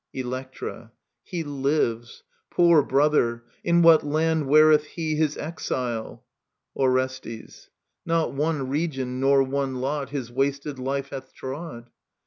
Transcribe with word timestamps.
Electra. 0.15 0.91
He 1.21 1.43
lives! 1.43 2.23
Poor 2.49 2.81
brother! 2.81 3.43
In 3.63 3.83
what 3.83 4.03
land 4.03 4.47
weareth 4.47 4.85
he 4.85 5.15
His 5.15 5.37
exile 5.37 6.23
i 6.75 6.81
Orestes. 6.81 7.69
Not 8.03 8.33
one 8.33 8.67
region 8.67 9.19
nor 9.19 9.43
one 9.43 9.75
lot 9.75 10.09
His 10.09 10.31
wasted 10.31 10.79
life 10.79 11.09
hath 11.09 11.35
trod. 11.35 11.91